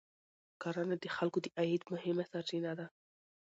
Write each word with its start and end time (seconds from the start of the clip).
کرنه 0.61 0.95
د 0.99 1.05
خلکو 1.17 1.37
د 1.43 1.47
عاید 1.57 1.81
مهمه 1.93 2.23
سرچینه 2.31 2.71
ده 2.79 2.85